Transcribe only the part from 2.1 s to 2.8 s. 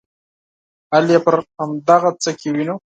څه کې وینو.